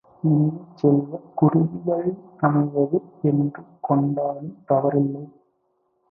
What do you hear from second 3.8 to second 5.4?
கொண்டாலும் தவறில்லை.